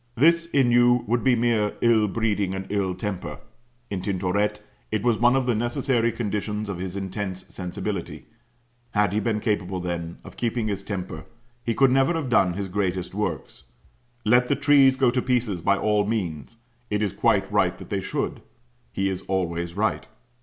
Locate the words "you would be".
0.71-1.35